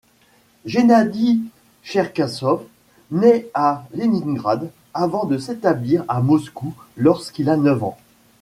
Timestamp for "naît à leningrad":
3.11-4.71